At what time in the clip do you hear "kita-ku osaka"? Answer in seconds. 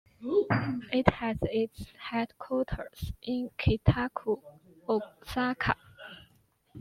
3.55-5.75